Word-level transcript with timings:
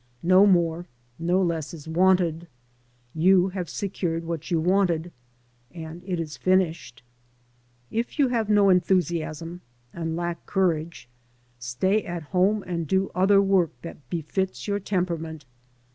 No 0.23 0.47
more, 0.47 0.87
no 1.19 1.43
less 1.43 1.75
is 1.75 1.87
wanted. 1.87 2.47
You 3.13 3.49
have 3.49 3.69
secured 3.69 4.23
what 4.23 4.49
you 4.49 4.59
wanted, 4.59 5.11
and 5.69 6.01
it 6.07 6.19
is 6.19 6.37
finished. 6.37 7.03
If 7.91 8.17
you 8.17 8.29
have 8.29 8.49
no 8.49 8.69
enthusiasm, 8.71 9.61
and 9.93 10.15
lack 10.15 10.43
courage, 10.47 11.07
stay 11.59 12.01
at 12.03 12.23
home 12.23 12.63
and 12.65 12.87
do 12.87 13.11
other 13.13 13.43
work 13.43 13.79
that 13.83 14.09
befits 14.09 14.67
your 14.67 14.79
temperament. 14.79 15.45